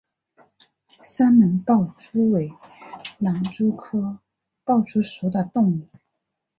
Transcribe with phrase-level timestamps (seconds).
[0.99, 2.51] 三门豹蛛为
[3.19, 4.17] 狼蛛科
[4.63, 5.87] 豹蛛属的动物。